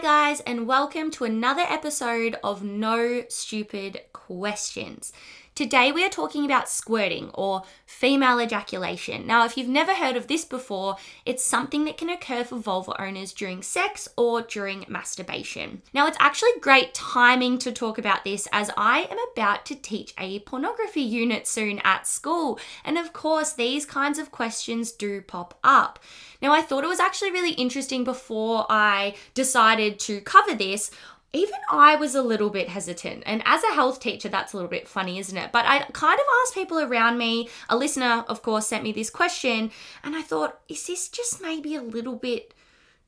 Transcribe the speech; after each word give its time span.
Hi, 0.00 0.30
guys, 0.30 0.40
and 0.40 0.66
welcome 0.66 1.10
to 1.10 1.24
another 1.24 1.60
episode 1.60 2.36
of 2.42 2.64
No 2.64 3.24
Stupid 3.28 4.00
Questions. 4.14 5.12
Today, 5.54 5.92
we 5.92 6.04
are 6.04 6.08
talking 6.08 6.46
about 6.46 6.70
squirting 6.70 7.30
or 7.34 7.64
female 7.84 8.40
ejaculation. 8.40 9.26
Now, 9.26 9.44
if 9.44 9.58
you've 9.58 9.68
never 9.68 9.94
heard 9.94 10.16
of 10.16 10.26
this 10.26 10.44
before, 10.44 10.96
it's 11.26 11.44
something 11.44 11.84
that 11.84 11.98
can 11.98 12.08
occur 12.08 12.44
for 12.44 12.56
vulva 12.56 12.98
owners 13.00 13.34
during 13.34 13.60
sex 13.60 14.08
or 14.16 14.40
during 14.40 14.86
masturbation. 14.88 15.82
Now, 15.92 16.06
it's 16.06 16.16
actually 16.18 16.52
great 16.60 16.94
timing 16.94 17.58
to 17.58 17.72
talk 17.72 17.98
about 17.98 18.24
this 18.24 18.48
as 18.52 18.70
I 18.76 19.08
am 19.10 19.18
about 19.32 19.66
to 19.66 19.74
teach 19.74 20.14
a 20.18 20.38
pornography 20.40 21.02
unit 21.02 21.46
soon 21.46 21.80
at 21.80 22.06
school. 22.06 22.58
And 22.82 22.96
of 22.96 23.12
course, 23.12 23.52
these 23.52 23.84
kinds 23.84 24.18
of 24.18 24.30
questions 24.30 24.92
do 24.92 25.20
pop 25.20 25.58
up. 25.62 25.98
Now, 26.40 26.52
I 26.52 26.62
thought 26.62 26.84
it 26.84 26.88
was 26.88 27.00
actually 27.00 27.32
really 27.32 27.52
interesting 27.52 28.02
before 28.02 28.64
I 28.70 29.14
decided 29.34 29.98
to 30.00 30.22
cover 30.22 30.54
this 30.54 30.90
even 31.32 31.54
I 31.70 31.96
was 31.96 32.14
a 32.14 32.22
little 32.22 32.50
bit 32.50 32.68
hesitant. 32.68 33.22
And 33.24 33.42
as 33.44 33.62
a 33.62 33.74
health 33.74 34.00
teacher, 34.00 34.28
that's 34.28 34.52
a 34.52 34.56
little 34.56 34.70
bit 34.70 34.88
funny, 34.88 35.18
isn't 35.18 35.36
it? 35.36 35.52
But 35.52 35.64
I 35.64 35.80
kind 35.92 36.18
of 36.18 36.26
asked 36.42 36.54
people 36.54 36.80
around 36.80 37.18
me, 37.18 37.48
a 37.68 37.76
listener, 37.76 38.24
of 38.28 38.42
course, 38.42 38.66
sent 38.66 38.82
me 38.82 38.92
this 38.92 39.10
question, 39.10 39.70
and 40.02 40.16
I 40.16 40.22
thought, 40.22 40.60
is 40.68 40.86
this 40.86 41.08
just 41.08 41.40
maybe 41.40 41.76
a 41.76 41.82
little 41.82 42.16
bit 42.16 42.52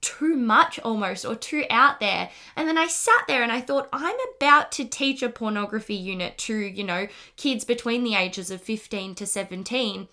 too 0.01 0.37
much 0.37 0.79
almost 0.81 1.25
or 1.25 1.35
too 1.35 1.65
out 1.69 1.99
there? 1.99 2.31
And 2.55 2.69
then 2.69 2.79
I 2.79 2.87
sat 2.87 3.25
there 3.27 3.43
and 3.43 3.51
I 3.51 3.61
thought, 3.61 3.89
I'm 3.93 4.17
about 4.37 4.71
to 4.73 4.85
teach 4.85 5.23
a 5.23 5.29
pornography 5.29 5.95
unit 5.95 6.39
to, 6.39 6.57
you 6.57 6.85
know, 6.85 7.09
kids 7.37 7.65
between 7.65 8.05
the 8.05 8.15
ages 8.15 8.51
of 8.51 8.63
15 8.63 9.17
to 9.17 9.27
17. 9.27 10.09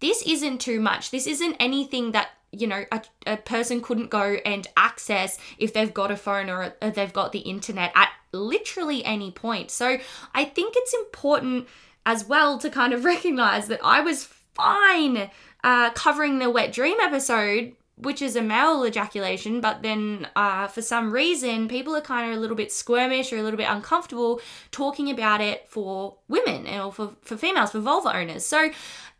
This 0.00 0.22
isn't 0.22 0.60
too 0.60 0.80
much. 0.80 1.12
This 1.12 1.28
isn't 1.28 1.56
anything 1.60 2.10
that 2.10 2.30
you 2.52 2.66
know 2.66 2.84
a, 2.92 3.02
a 3.26 3.36
person 3.36 3.80
couldn't 3.80 4.10
go 4.10 4.36
and 4.44 4.68
access 4.76 5.38
if 5.58 5.72
they've 5.72 5.94
got 5.94 6.10
a 6.10 6.16
phone 6.16 6.48
or, 6.48 6.74
or 6.80 6.90
they've 6.90 7.12
got 7.12 7.32
the 7.32 7.40
internet 7.40 7.90
at 7.94 8.10
literally 8.32 9.04
any 9.04 9.30
point 9.30 9.70
so 9.70 9.98
i 10.34 10.44
think 10.44 10.74
it's 10.76 10.94
important 10.94 11.66
as 12.06 12.26
well 12.26 12.58
to 12.58 12.70
kind 12.70 12.92
of 12.92 13.04
recognize 13.14 13.66
that 13.68 13.80
i 13.82 14.00
was 14.00 14.24
fine 14.54 15.30
uh, 15.64 15.90
covering 15.90 16.38
the 16.38 16.50
wet 16.50 16.72
dream 16.72 16.98
episode 17.00 17.74
which 17.96 18.20
is 18.20 18.36
a 18.36 18.42
male 18.42 18.84
ejaculation, 18.84 19.60
but 19.60 19.82
then 19.82 20.26
uh, 20.34 20.66
for 20.66 20.82
some 20.82 21.12
reason, 21.12 21.68
people 21.68 21.94
are 21.94 22.00
kind 22.00 22.30
of 22.30 22.36
a 22.36 22.40
little 22.40 22.56
bit 22.56 22.70
squirmish 22.70 23.32
or 23.32 23.38
a 23.38 23.42
little 23.42 23.56
bit 23.56 23.68
uncomfortable 23.68 24.40
talking 24.70 25.10
about 25.10 25.40
it 25.40 25.68
for 25.68 26.16
women 26.28 26.66
or 26.80 26.92
for, 26.92 27.12
for 27.22 27.36
females, 27.36 27.70
for 27.70 27.80
vulva 27.80 28.16
owners. 28.16 28.44
So 28.44 28.70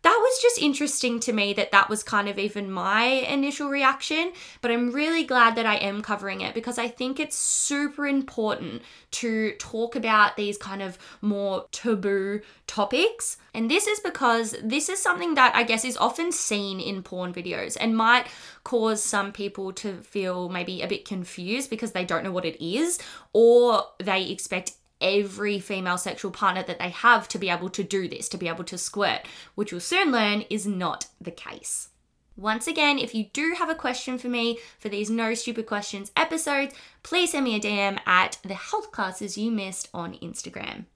that 0.02 0.18
was 0.20 0.42
just 0.42 0.58
interesting 0.58 1.20
to 1.20 1.32
me 1.32 1.52
that 1.54 1.70
that 1.70 1.88
was 1.88 2.02
kind 2.02 2.28
of 2.28 2.38
even 2.38 2.70
my 2.70 3.04
initial 3.04 3.68
reaction. 3.68 4.32
But 4.60 4.72
I'm 4.72 4.90
really 4.90 5.22
glad 5.22 5.54
that 5.54 5.66
I 5.66 5.76
am 5.76 6.02
covering 6.02 6.40
it 6.40 6.54
because 6.54 6.76
I 6.76 6.88
think 6.88 7.20
it's 7.20 7.36
super 7.36 8.06
important 8.06 8.82
to 9.12 9.52
talk 9.58 9.94
about 9.94 10.36
these 10.36 10.58
kind 10.58 10.82
of 10.82 10.98
more 11.20 11.66
taboo 11.70 12.40
topics. 12.66 13.36
And 13.54 13.70
this 13.70 13.86
is 13.86 14.00
because 14.00 14.56
this 14.62 14.88
is 14.88 15.00
something 15.00 15.34
that 15.34 15.54
I 15.54 15.62
guess 15.62 15.84
is 15.84 15.96
often 15.96 16.32
seen 16.32 16.80
in 16.80 17.02
porn 17.02 17.32
videos 17.32 17.76
and 17.80 17.96
might 17.96 18.26
cause 18.64 19.02
some 19.04 19.30
people 19.30 19.72
to 19.74 19.98
feel 20.02 20.48
maybe 20.48 20.82
a 20.82 20.88
bit 20.88 21.04
confused 21.04 21.70
because 21.70 21.92
they 21.92 22.04
don't 22.04 22.24
know 22.24 22.32
what 22.32 22.44
it 22.44 22.64
is 22.64 22.98
or 23.32 23.84
they 23.98 24.30
expect 24.30 24.72
every 25.02 25.58
female 25.58 25.98
sexual 25.98 26.30
partner 26.30 26.62
that 26.62 26.78
they 26.78 26.90
have 26.90 27.28
to 27.28 27.38
be 27.38 27.50
able 27.50 27.68
to 27.70 27.82
do 27.82 28.08
this, 28.08 28.28
to 28.30 28.38
be 28.38 28.48
able 28.48 28.64
to 28.64 28.78
squirt, 28.78 29.26
which 29.54 29.72
you'll 29.72 29.80
soon 29.80 30.12
learn 30.12 30.42
is 30.48 30.66
not 30.66 31.06
the 31.20 31.30
case. 31.30 31.88
Once 32.36 32.66
again, 32.66 32.98
if 32.98 33.14
you 33.14 33.26
do 33.34 33.54
have 33.58 33.68
a 33.68 33.74
question 33.74 34.16
for 34.16 34.28
me 34.28 34.58
for 34.78 34.88
these 34.88 35.10
No 35.10 35.34
Stupid 35.34 35.66
Questions 35.66 36.10
episodes, 36.16 36.74
please 37.02 37.32
send 37.32 37.44
me 37.44 37.56
a 37.56 37.60
DM 37.60 37.98
at 38.06 38.38
the 38.42 38.54
health 38.54 38.90
classes 38.90 39.36
you 39.36 39.50
missed 39.50 39.90
on 39.92 40.14
Instagram. 40.14 40.86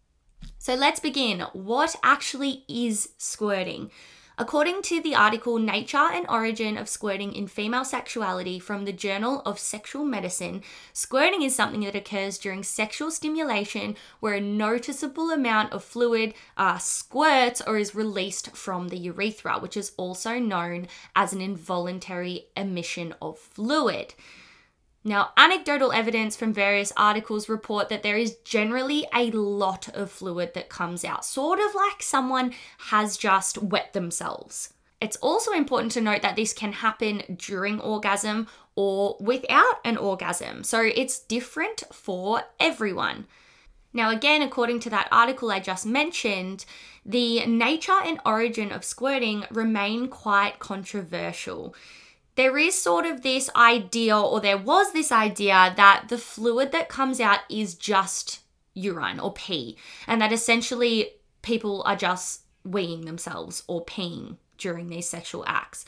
So 0.58 0.74
let's 0.74 1.00
begin. 1.00 1.40
What 1.52 1.94
actually 2.02 2.64
is 2.68 3.10
squirting? 3.18 3.90
According 4.38 4.82
to 4.82 5.00
the 5.00 5.14
article 5.14 5.58
Nature 5.58 6.10
and 6.12 6.26
Origin 6.28 6.76
of 6.76 6.90
Squirting 6.90 7.34
in 7.34 7.46
Female 7.46 7.86
Sexuality 7.86 8.58
from 8.58 8.84
the 8.84 8.92
Journal 8.92 9.40
of 9.46 9.58
Sexual 9.58 10.04
Medicine, 10.04 10.60
squirting 10.92 11.40
is 11.40 11.56
something 11.56 11.80
that 11.80 11.96
occurs 11.96 12.36
during 12.36 12.62
sexual 12.62 13.10
stimulation 13.10 13.96
where 14.20 14.34
a 14.34 14.40
noticeable 14.42 15.30
amount 15.30 15.72
of 15.72 15.82
fluid 15.82 16.34
uh, 16.58 16.76
squirts 16.76 17.62
or 17.66 17.78
is 17.78 17.94
released 17.94 18.54
from 18.54 18.88
the 18.88 18.98
urethra, 18.98 19.58
which 19.58 19.74
is 19.74 19.92
also 19.96 20.38
known 20.38 20.86
as 21.14 21.32
an 21.32 21.40
involuntary 21.40 22.48
emission 22.54 23.14
of 23.22 23.38
fluid. 23.38 24.12
Now, 25.06 25.30
anecdotal 25.36 25.92
evidence 25.92 26.34
from 26.34 26.52
various 26.52 26.92
articles 26.96 27.48
report 27.48 27.88
that 27.90 28.02
there 28.02 28.16
is 28.16 28.38
generally 28.38 29.06
a 29.14 29.30
lot 29.30 29.88
of 29.94 30.10
fluid 30.10 30.52
that 30.54 30.68
comes 30.68 31.04
out, 31.04 31.24
sort 31.24 31.60
of 31.60 31.76
like 31.76 32.02
someone 32.02 32.52
has 32.90 33.16
just 33.16 33.56
wet 33.56 33.92
themselves. 33.92 34.74
It's 35.00 35.14
also 35.18 35.52
important 35.52 35.92
to 35.92 36.00
note 36.00 36.22
that 36.22 36.34
this 36.34 36.52
can 36.52 36.72
happen 36.72 37.22
during 37.36 37.78
orgasm 37.78 38.48
or 38.74 39.16
without 39.20 39.76
an 39.84 39.96
orgasm, 39.96 40.64
so 40.64 40.80
it's 40.80 41.20
different 41.20 41.84
for 41.92 42.42
everyone. 42.58 43.28
Now, 43.92 44.10
again, 44.10 44.42
according 44.42 44.80
to 44.80 44.90
that 44.90 45.06
article 45.12 45.52
I 45.52 45.60
just 45.60 45.86
mentioned, 45.86 46.64
the 47.04 47.46
nature 47.46 48.00
and 48.04 48.18
origin 48.26 48.72
of 48.72 48.84
squirting 48.84 49.44
remain 49.52 50.08
quite 50.08 50.58
controversial 50.58 51.76
there 52.36 52.56
is 52.56 52.80
sort 52.80 53.06
of 53.06 53.22
this 53.22 53.50
idea, 53.56 54.18
or 54.18 54.40
there 54.40 54.58
was 54.58 54.92
this 54.92 55.10
idea, 55.10 55.74
that 55.76 56.06
the 56.08 56.18
fluid 56.18 56.72
that 56.72 56.88
comes 56.88 57.20
out 57.20 57.40
is 57.50 57.74
just 57.74 58.40
urine 58.74 59.18
or 59.18 59.32
pee, 59.32 59.76
and 60.06 60.20
that 60.20 60.32
essentially 60.32 61.10
people 61.42 61.82
are 61.84 61.96
just 61.96 62.42
weeing 62.66 63.04
themselves 63.04 63.62
or 63.66 63.84
peeing 63.84 64.36
during 64.58 64.88
these 64.88 65.08
sexual 65.08 65.44
acts. 65.46 65.84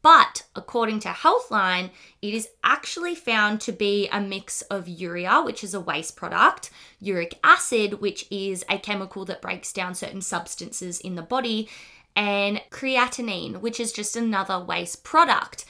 But 0.00 0.44
according 0.54 1.00
to 1.00 1.08
Healthline, 1.08 1.90
it 2.22 2.32
is 2.32 2.48
actually 2.64 3.14
found 3.14 3.60
to 3.62 3.72
be 3.72 4.08
a 4.08 4.20
mix 4.20 4.62
of 4.62 4.88
urea, 4.88 5.42
which 5.42 5.62
is 5.62 5.74
a 5.74 5.80
waste 5.80 6.16
product, 6.16 6.70
uric 6.98 7.38
acid, 7.44 8.00
which 8.00 8.26
is 8.30 8.64
a 8.70 8.78
chemical 8.78 9.26
that 9.26 9.42
breaks 9.42 9.72
down 9.74 9.94
certain 9.94 10.22
substances 10.22 10.98
in 11.00 11.14
the 11.14 11.22
body, 11.22 11.68
and 12.16 12.62
creatinine, 12.70 13.60
which 13.60 13.78
is 13.78 13.92
just 13.92 14.16
another 14.16 14.58
waste 14.58 15.04
product. 15.04 15.66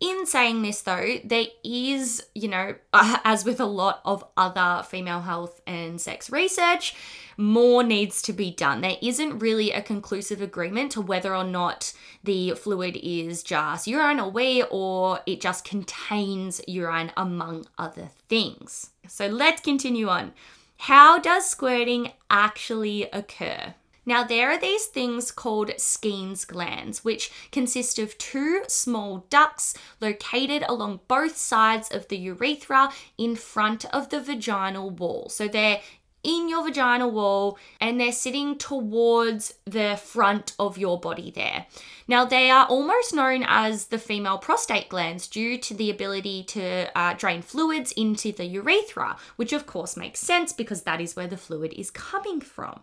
In 0.00 0.24
saying 0.24 0.62
this, 0.62 0.80
though, 0.80 1.18
there 1.24 1.44
is, 1.62 2.22
you 2.34 2.48
know, 2.48 2.76
as 2.94 3.44
with 3.44 3.60
a 3.60 3.66
lot 3.66 4.00
of 4.06 4.24
other 4.34 4.82
female 4.82 5.20
health 5.20 5.60
and 5.66 6.00
sex 6.00 6.30
research, 6.30 6.94
more 7.36 7.82
needs 7.82 8.22
to 8.22 8.32
be 8.32 8.50
done. 8.50 8.80
There 8.80 8.96
isn't 9.02 9.40
really 9.40 9.72
a 9.72 9.82
conclusive 9.82 10.40
agreement 10.40 10.92
to 10.92 11.02
whether 11.02 11.36
or 11.36 11.44
not 11.44 11.92
the 12.24 12.52
fluid 12.52 12.98
is 13.02 13.42
just 13.42 13.86
urine 13.86 14.20
or 14.20 14.30
wee 14.30 14.62
or 14.70 15.20
it 15.26 15.42
just 15.42 15.66
contains 15.66 16.62
urine, 16.66 17.12
among 17.14 17.66
other 17.76 18.08
things. 18.28 18.90
So 19.06 19.26
let's 19.26 19.60
continue 19.60 20.08
on. 20.08 20.32
How 20.78 21.18
does 21.18 21.50
squirting 21.50 22.12
actually 22.30 23.02
occur? 23.12 23.74
Now, 24.06 24.24
there 24.24 24.50
are 24.50 24.58
these 24.58 24.86
things 24.86 25.30
called 25.30 25.72
Skene's 25.78 26.44
glands, 26.44 27.04
which 27.04 27.30
consist 27.52 27.98
of 27.98 28.16
two 28.18 28.62
small 28.66 29.26
ducts 29.30 29.74
located 30.00 30.64
along 30.68 31.00
both 31.06 31.36
sides 31.36 31.90
of 31.90 32.08
the 32.08 32.16
urethra 32.16 32.90
in 33.18 33.36
front 33.36 33.84
of 33.86 34.08
the 34.08 34.20
vaginal 34.20 34.90
wall. 34.90 35.28
So 35.28 35.48
they're 35.48 35.80
in 36.22 36.48
your 36.48 36.64
vaginal 36.64 37.10
wall 37.10 37.58
and 37.80 37.98
they're 37.98 38.12
sitting 38.12 38.58
towards 38.58 39.54
the 39.64 39.98
front 40.02 40.54
of 40.58 40.76
your 40.76 40.98
body 40.98 41.30
there. 41.30 41.66
Now, 42.06 42.24
they 42.24 42.50
are 42.50 42.66
almost 42.66 43.14
known 43.14 43.44
as 43.46 43.86
the 43.86 43.98
female 43.98 44.38
prostate 44.38 44.88
glands 44.88 45.28
due 45.28 45.58
to 45.58 45.74
the 45.74 45.90
ability 45.90 46.44
to 46.44 46.98
uh, 46.98 47.14
drain 47.14 47.42
fluids 47.42 47.92
into 47.92 48.32
the 48.32 48.44
urethra, 48.44 49.16
which 49.36 49.52
of 49.52 49.66
course 49.66 49.96
makes 49.96 50.20
sense 50.20 50.52
because 50.52 50.82
that 50.82 51.00
is 51.00 51.16
where 51.16 51.26
the 51.26 51.36
fluid 51.36 51.72
is 51.74 51.90
coming 51.90 52.40
from. 52.40 52.80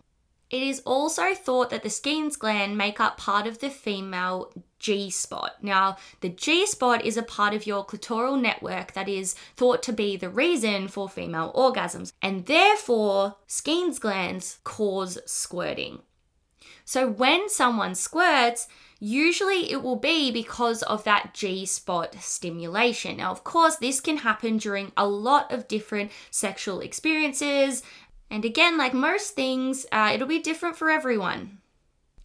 It 0.50 0.62
is 0.62 0.80
also 0.86 1.34
thought 1.34 1.70
that 1.70 1.82
the 1.82 1.90
Skene's 1.90 2.36
gland 2.36 2.78
make 2.78 3.00
up 3.00 3.18
part 3.18 3.46
of 3.46 3.58
the 3.58 3.68
female 3.68 4.50
G 4.78 5.10
spot. 5.10 5.56
Now, 5.62 5.96
the 6.20 6.30
G 6.30 6.66
spot 6.66 7.04
is 7.04 7.16
a 7.16 7.22
part 7.22 7.52
of 7.52 7.66
your 7.66 7.84
clitoral 7.84 8.40
network 8.40 8.92
that 8.92 9.08
is 9.08 9.34
thought 9.56 9.82
to 9.84 9.92
be 9.92 10.16
the 10.16 10.30
reason 10.30 10.88
for 10.88 11.08
female 11.08 11.52
orgasms, 11.54 12.12
and 12.22 12.46
therefore, 12.46 13.36
Skene's 13.46 13.98
glands 13.98 14.58
cause 14.64 15.18
squirting. 15.26 16.00
So, 16.84 17.06
when 17.06 17.50
someone 17.50 17.94
squirts, 17.94 18.68
usually 18.98 19.70
it 19.70 19.82
will 19.82 19.96
be 19.96 20.30
because 20.30 20.82
of 20.84 21.04
that 21.04 21.34
G 21.34 21.66
spot 21.66 22.14
stimulation. 22.20 23.18
Now, 23.18 23.30
of 23.30 23.44
course, 23.44 23.76
this 23.76 24.00
can 24.00 24.18
happen 24.18 24.56
during 24.56 24.92
a 24.96 25.06
lot 25.06 25.52
of 25.52 25.68
different 25.68 26.10
sexual 26.30 26.80
experiences 26.80 27.82
and 28.30 28.44
again, 28.44 28.76
like 28.76 28.94
most 28.94 29.34
things, 29.34 29.86
uh, 29.92 30.10
it'll 30.14 30.28
be 30.28 30.40
different 30.40 30.76
for 30.76 30.90
everyone. 30.90 31.58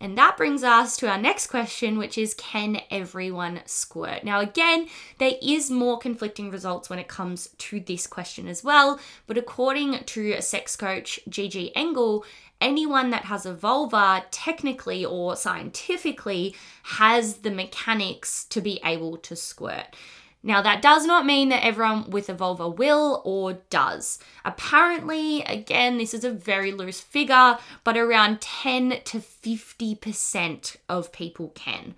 And 0.03 0.17
that 0.17 0.35
brings 0.35 0.65
us 0.65 0.97
to 0.97 1.09
our 1.09 1.17
next 1.17 1.47
question, 1.47 1.97
which 1.97 2.17
is 2.17 2.33
can 2.33 2.81
everyone 2.91 3.61
squirt? 3.65 4.25
Now, 4.25 4.41
again, 4.41 4.89
there 5.17 5.35
is 5.41 5.71
more 5.71 5.97
conflicting 5.97 6.51
results 6.51 6.89
when 6.89 6.99
it 6.99 7.07
comes 7.07 7.47
to 7.57 7.79
this 7.79 8.05
question 8.05 8.49
as 8.49 8.65
well. 8.65 8.99
But 9.27 9.37
according 9.37 10.03
to 10.03 10.41
sex 10.41 10.75
coach 10.75 11.21
Gigi 11.29 11.73
Engle, 11.73 12.25
anyone 12.59 13.11
that 13.11 13.25
has 13.25 13.45
a 13.45 13.53
vulva, 13.53 14.25
technically 14.29 15.05
or 15.05 15.37
scientifically, 15.37 16.53
has 16.83 17.35
the 17.37 17.51
mechanics 17.51 18.43
to 18.45 18.59
be 18.59 18.81
able 18.83 19.15
to 19.17 19.37
squirt. 19.37 19.95
Now, 20.45 20.61
that 20.61 20.81
does 20.81 21.05
not 21.05 21.25
mean 21.25 21.47
that 21.49 21.63
everyone 21.63 22.09
with 22.09 22.27
a 22.27 22.33
vulva 22.33 22.67
will 22.67 23.21
or 23.23 23.53
does. 23.69 24.19
Apparently, 24.43 25.41
again, 25.43 25.97
this 25.97 26.13
is 26.13 26.25
a 26.25 26.31
very 26.31 26.73
loose 26.73 26.99
figure, 26.99 27.57
but 27.85 27.95
around 27.95 28.41
10 28.41 29.01
to 29.05 29.19
50% 29.19 30.75
of 30.89 31.13
people 31.13 31.49
can. 31.55 31.95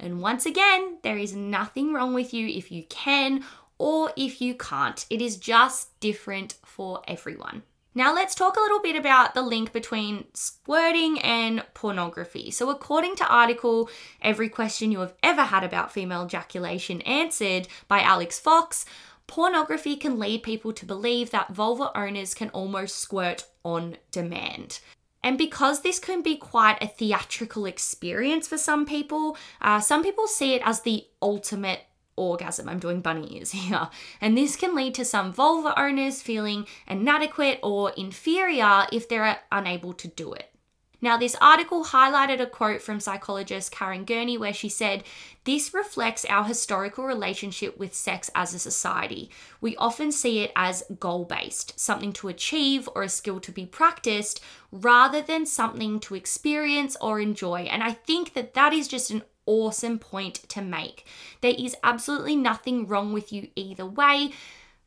And 0.00 0.20
once 0.20 0.44
again, 0.44 0.98
there 1.02 1.16
is 1.16 1.36
nothing 1.36 1.92
wrong 1.92 2.14
with 2.14 2.34
you 2.34 2.48
if 2.48 2.72
you 2.72 2.82
can 2.88 3.44
or 3.78 4.12
if 4.16 4.40
you 4.40 4.54
can't. 4.54 5.06
It 5.08 5.22
is 5.22 5.36
just 5.36 5.98
different 6.00 6.54
for 6.64 7.00
everyone. 7.06 7.62
Now, 7.96 8.12
let's 8.12 8.34
talk 8.34 8.56
a 8.56 8.60
little 8.60 8.80
bit 8.80 8.96
about 8.96 9.34
the 9.34 9.42
link 9.42 9.72
between 9.72 10.24
squirting 10.34 11.20
and 11.20 11.64
pornography. 11.74 12.50
So, 12.50 12.68
according 12.70 13.14
to 13.16 13.28
article 13.28 13.88
Every 14.20 14.48
Question 14.48 14.90
You 14.90 15.00
Have 15.00 15.14
Ever 15.22 15.42
Had 15.42 15.62
About 15.62 15.92
Female 15.92 16.24
Ejaculation 16.24 17.02
Answered 17.02 17.68
by 17.86 18.00
Alex 18.00 18.40
Fox, 18.40 18.84
pornography 19.28 19.94
can 19.94 20.18
lead 20.18 20.42
people 20.42 20.72
to 20.72 20.84
believe 20.84 21.30
that 21.30 21.54
vulva 21.54 21.96
owners 21.96 22.34
can 22.34 22.48
almost 22.50 22.96
squirt 22.96 23.44
on 23.64 23.96
demand. 24.10 24.80
And 25.22 25.38
because 25.38 25.82
this 25.82 26.00
can 26.00 26.20
be 26.20 26.36
quite 26.36 26.82
a 26.82 26.88
theatrical 26.88 27.64
experience 27.64 28.48
for 28.48 28.58
some 28.58 28.84
people, 28.84 29.36
uh, 29.62 29.78
some 29.80 30.02
people 30.02 30.26
see 30.26 30.54
it 30.54 30.62
as 30.64 30.82
the 30.82 31.06
ultimate 31.22 31.82
orgasm. 32.16 32.68
I'm 32.68 32.78
doing 32.78 33.00
bunny 33.00 33.36
ears 33.36 33.50
here. 33.52 33.88
And 34.20 34.36
this 34.36 34.56
can 34.56 34.74
lead 34.74 34.94
to 34.94 35.04
some 35.04 35.32
vulva 35.32 35.78
owners 35.80 36.22
feeling 36.22 36.66
inadequate 36.86 37.60
or 37.62 37.92
inferior 37.96 38.86
if 38.92 39.08
they're 39.08 39.38
unable 39.50 39.92
to 39.94 40.08
do 40.08 40.32
it. 40.32 40.50
Now, 41.04 41.18
this 41.18 41.36
article 41.38 41.84
highlighted 41.84 42.40
a 42.40 42.46
quote 42.46 42.80
from 42.80 42.98
psychologist 42.98 43.70
Karen 43.70 44.06
Gurney 44.06 44.38
where 44.38 44.54
she 44.54 44.70
said, 44.70 45.04
This 45.44 45.74
reflects 45.74 46.24
our 46.30 46.44
historical 46.44 47.04
relationship 47.04 47.76
with 47.76 47.92
sex 47.92 48.30
as 48.34 48.54
a 48.54 48.58
society. 48.58 49.28
We 49.60 49.76
often 49.76 50.12
see 50.12 50.40
it 50.40 50.50
as 50.56 50.82
goal 50.98 51.26
based, 51.26 51.78
something 51.78 52.14
to 52.14 52.28
achieve 52.28 52.88
or 52.94 53.02
a 53.02 53.10
skill 53.10 53.38
to 53.40 53.52
be 53.52 53.66
practiced, 53.66 54.40
rather 54.72 55.20
than 55.20 55.44
something 55.44 56.00
to 56.00 56.14
experience 56.14 56.96
or 57.02 57.20
enjoy. 57.20 57.68
And 57.70 57.82
I 57.82 57.92
think 57.92 58.32
that 58.32 58.54
that 58.54 58.72
is 58.72 58.88
just 58.88 59.10
an 59.10 59.24
awesome 59.46 59.98
point 59.98 60.48
to 60.48 60.62
make. 60.62 61.06
There 61.40 61.54
is 61.56 61.76
absolutely 61.82 62.36
nothing 62.36 62.86
wrong 62.86 63.12
with 63.12 63.32
you 63.32 63.48
either 63.56 63.86
way. 63.86 64.32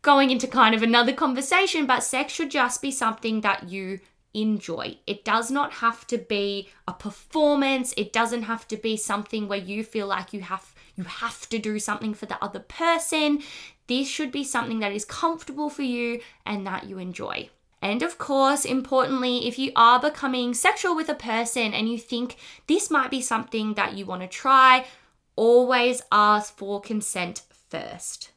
Going 0.02 0.30
into 0.30 0.48
kind 0.48 0.74
of 0.76 0.84
another 0.84 1.14
conversation, 1.14 1.86
but 1.86 2.04
sex 2.04 2.34
should 2.34 2.52
just 2.52 2.82
be 2.82 2.92
something 2.92 3.42
that 3.42 3.70
you 3.70 4.00
enjoy. 4.34 4.98
It 5.08 5.26
does 5.26 5.50
not 5.50 5.74
have 5.74 6.06
to 6.08 6.18
be 6.18 6.70
a 6.88 6.94
performance. 6.94 7.94
It 7.98 8.14
doesn't 8.14 8.44
have 8.44 8.68
to 8.70 8.78
be 8.78 8.96
something 8.98 9.48
where 9.48 9.58
you 9.58 9.84
feel 9.84 10.08
like 10.08 10.34
you 10.34 10.42
have 10.42 10.74
you 10.96 11.04
have 11.04 11.48
to 11.50 11.60
do 11.60 11.80
something 11.80 12.14
for 12.14 12.26
the 12.26 12.44
other 12.44 12.60
person. 12.60 13.44
This 13.88 14.08
should 14.08 14.32
be 14.32 14.44
something 14.44 14.80
that 14.80 14.92
is 14.92 15.06
comfortable 15.06 15.70
for 15.70 15.84
you 15.84 16.22
and 16.46 16.66
that 16.66 16.86
you 16.86 16.98
enjoy. 16.98 17.50
And 17.82 18.02
of 18.02 18.18
course, 18.18 18.66
importantly, 18.66 19.48
if 19.48 19.60
you 19.60 19.72
are 19.76 20.00
becoming 20.00 20.54
sexual 20.54 20.96
with 20.96 21.10
a 21.10 21.16
person 21.16 21.74
and 21.74 21.90
you 21.90 21.98
think 21.98 22.38
this 22.68 22.90
might 22.90 23.12
be 23.12 23.22
something 23.22 23.76
that 23.76 23.94
you 23.94 24.06
want 24.06 24.24
to 24.24 24.28
try, 24.28 24.86
always 25.36 26.02
ask 26.12 26.56
for 26.58 26.82
consent 26.82 27.44
first. 27.70 28.32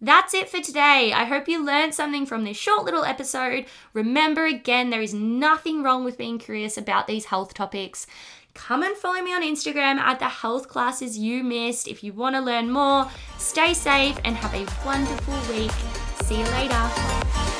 That's 0.00 0.34
it 0.34 0.50
for 0.50 0.60
today. 0.60 1.12
I 1.14 1.24
hope 1.24 1.48
you 1.48 1.64
learned 1.64 1.94
something 1.94 2.26
from 2.26 2.44
this 2.44 2.58
short 2.58 2.84
little 2.84 3.04
episode. 3.04 3.64
Remember 3.94 4.44
again, 4.44 4.90
there 4.90 5.00
is 5.00 5.14
nothing 5.14 5.82
wrong 5.82 6.04
with 6.04 6.18
being 6.18 6.38
curious 6.38 6.76
about 6.76 7.06
these 7.06 7.24
health 7.24 7.54
topics. 7.54 8.06
Come 8.52 8.82
and 8.82 8.96
follow 8.96 9.22
me 9.22 9.32
on 9.32 9.42
Instagram 9.42 9.98
at 9.98 10.18
the 10.18 10.28
health 10.28 10.68
classes 10.68 11.18
you 11.18 11.42
missed 11.42 11.88
if 11.88 12.04
you 12.04 12.12
want 12.12 12.36
to 12.36 12.42
learn 12.42 12.70
more. 12.70 13.10
Stay 13.38 13.72
safe 13.72 14.18
and 14.24 14.36
have 14.36 14.54
a 14.54 14.86
wonderful 14.86 15.54
week. 15.54 15.72
See 16.24 16.38
you 16.38 16.44
later. 16.44 17.55